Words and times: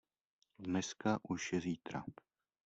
Dneska 0.59 1.19
už 1.29 1.53
je 1.53 1.61
zítra. 1.61 2.05